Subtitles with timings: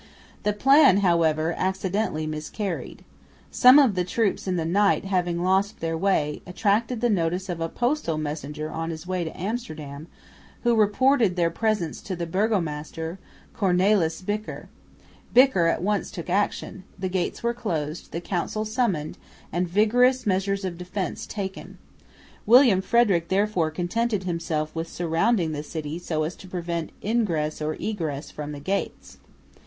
[0.41, 3.03] The plan, however, accidentally miscarried.
[3.51, 7.61] Some of the troops in the night having lost their way, attracted the notice of
[7.61, 10.07] a postal messenger on his way to Amsterdam,
[10.63, 13.19] who reported their presence to the burgomaster,
[13.53, 14.69] Cornelis Bicker.
[15.35, 16.83] Bicker at once took action.
[16.97, 19.19] The gates were closed, the council summoned,
[19.53, 21.77] and vigorous measures of defence taken.
[22.47, 27.75] William Frederick therefore contented himself with surrounding the city, so as to prevent ingress or
[27.75, 29.19] egress from the gates.